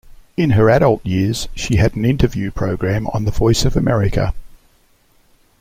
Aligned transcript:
In 0.35 0.53
her 0.57 0.67
adult 0.67 1.05
years, 1.05 1.47
she 1.53 1.75
had 1.75 1.95
an 1.95 2.05
interview 2.05 2.49
program 2.49 3.05
on 3.13 3.25
the 3.25 3.29
Voice 3.29 3.65
of 3.65 3.77
America. 3.77 4.33